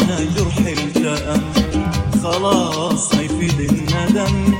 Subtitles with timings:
[0.00, 1.42] أنا جرح التأم
[2.22, 4.54] خلاص ما يفيد الندم.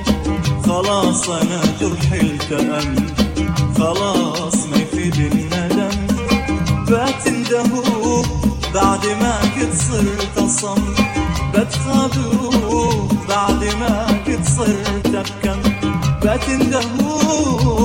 [0.66, 2.94] خلاص أنا جرح التأم
[3.78, 5.96] خلاص ما يفيد الندم.
[6.88, 8.24] بتندهوه
[8.74, 10.82] بعد ما كنت صرت أصم.
[11.54, 15.60] بتخادوه بعد ما كنت صرت بكم
[16.22, 17.75] بتندهوه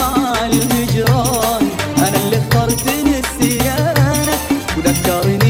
[0.00, 1.62] مع الهجران.
[1.98, 2.82] أنا اللي اخترت
[3.18, 4.34] السيانه
[4.76, 5.41] وذكرني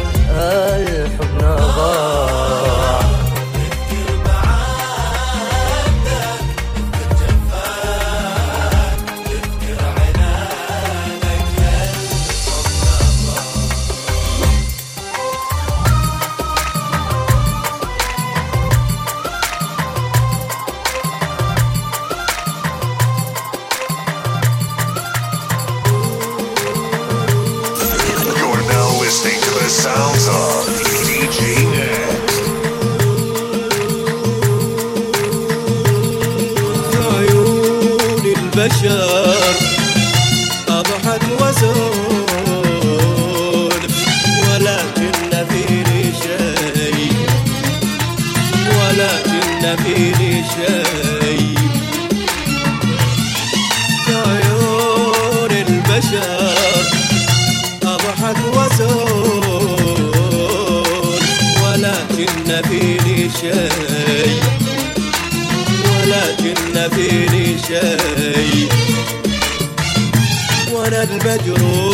[38.86, 39.25] شاء
[71.44, 71.85] lloró.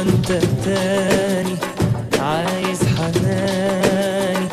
[0.00, 0.32] وانت
[0.64, 1.56] تاني
[2.20, 4.46] عايز حناني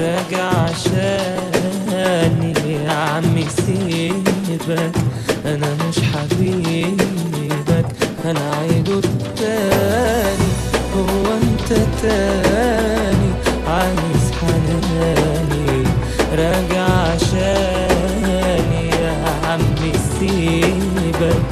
[0.00, 2.52] راجع عشاني.
[2.84, 4.96] يا عمي سيبك
[5.46, 7.86] أنا مش حبيبك
[8.24, 10.48] أنا عيده التاني.
[10.96, 11.68] هو أنت
[12.02, 13.30] تاني
[13.68, 15.84] عايز حناني
[16.38, 18.38] راجع عشاني.
[18.90, 19.14] يا
[19.46, 21.42] عمي سيبك